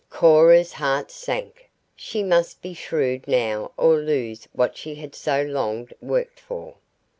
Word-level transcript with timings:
"Cora's 0.09 0.73
heart 0.73 1.11
sank. 1.11 1.69
She 1.95 2.23
must 2.23 2.63
be 2.63 2.73
shrewd 2.73 3.27
now 3.27 3.71
or 3.77 3.97
lose 3.97 4.47
what 4.51 4.75
she 4.75 4.95
had 4.95 5.13
so 5.13 5.43
long 5.43 5.89
worked 6.01 6.39
for. 6.39 6.73